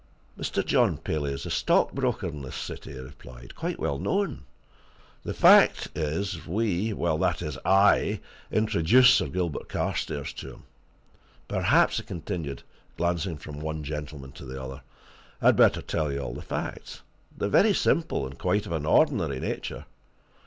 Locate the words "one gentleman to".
13.59-14.45